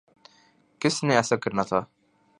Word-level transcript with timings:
کس 0.81 1.03
نے 1.03 1.15
ایسا 1.15 1.35
کرنا 1.35 1.63
تھا؟ 1.63 1.79